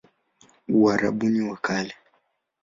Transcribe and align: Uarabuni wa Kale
Uarabuni 0.81 1.41
wa 1.49 1.57
Kale 1.65 1.93